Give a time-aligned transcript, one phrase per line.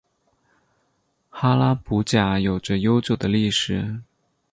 [1.29, 4.01] 哈拉卜贾有着悠久的历史。